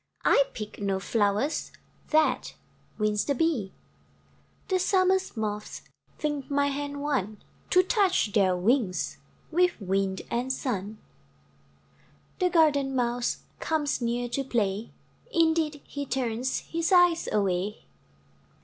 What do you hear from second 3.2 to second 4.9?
the Bee. The